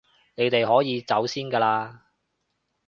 [0.33, 1.99] 你哋可以走先㗎喇